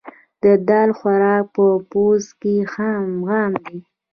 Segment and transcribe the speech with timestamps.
[0.43, 2.55] د دال خوراک په پوځ کې
[3.33, 3.77] عام دی.